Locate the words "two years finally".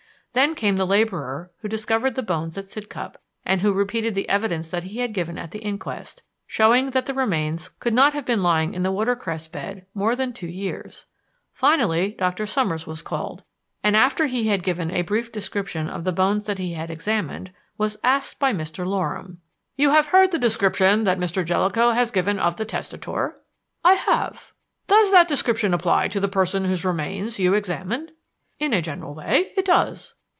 10.31-12.11